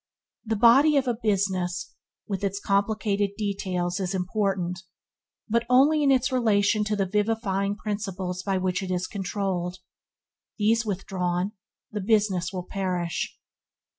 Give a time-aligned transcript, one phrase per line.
[0.43, 1.93] The body of a business,
[2.27, 4.79] with all its complicated details is important,
[5.47, 9.77] but only in its relation to the vivifying principles by which it is controlled.
[10.57, 11.51] These withdrawn,
[11.91, 13.37] the business will perish.